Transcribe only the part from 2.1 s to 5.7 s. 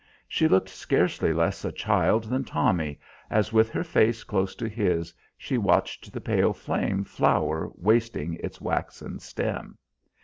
than Tommy, as, with her face close to his, she